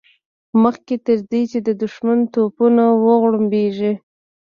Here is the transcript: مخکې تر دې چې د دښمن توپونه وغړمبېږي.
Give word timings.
مخکې 0.63 0.95
تر 1.05 1.17
دې 1.31 1.41
چې 1.51 1.59
د 1.67 1.69
دښمن 1.81 2.19
توپونه 2.33 2.83
وغړمبېږي. 3.05 3.93